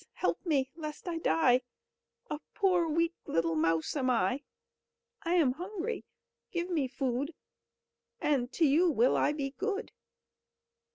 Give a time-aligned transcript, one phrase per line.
[0.13, 1.61] help me lest I die
[2.31, 4.41] A poor weak, little mouse am I!
[5.21, 6.05] I am hungry,
[6.51, 7.35] give me food;
[8.19, 9.91] And to you will I be good."